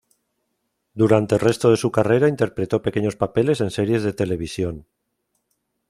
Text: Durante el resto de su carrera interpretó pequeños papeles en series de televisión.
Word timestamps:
Durante 0.95 1.35
el 1.35 1.41
resto 1.41 1.69
de 1.69 1.77
su 1.77 1.91
carrera 1.91 2.27
interpretó 2.27 2.81
pequeños 2.81 3.15
papeles 3.15 3.61
en 3.61 3.69
series 3.69 4.01
de 4.01 4.13
televisión. 4.13 4.87